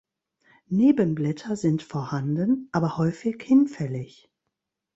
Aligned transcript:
Nebenblätter 0.71 1.55
sind 1.55 1.83
vorhanden, 1.83 2.69
aber 2.71 2.97
häufig 2.97 3.39
hinfällig. 3.43 4.31